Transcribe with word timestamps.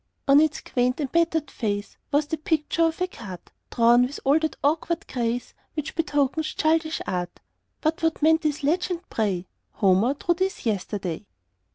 On 0.27 0.39
its 0.39 0.61
quaint 0.61 0.99
and 0.99 1.11
battered 1.11 1.51
face 1.51 1.95
Was 2.11 2.25
the 2.25 2.37
picture 2.37 2.85
of 2.85 2.99
a 3.01 3.05
cart, 3.05 3.51
Drawn 3.69 4.01
with 4.01 4.19
all 4.23 4.39
that 4.39 4.55
awkward 4.63 5.05
grace 5.05 5.53
Which 5.75 5.93
betokens 5.95 6.47
childish 6.55 7.01
art; 7.05 7.39
But 7.81 8.01
what 8.01 8.19
meant 8.19 8.41
this 8.41 8.63
legend, 8.63 9.07
pray: 9.11 9.45
"Homer 9.73 10.15
drew 10.15 10.33
this 10.33 10.65
yesterday?" 10.65 11.27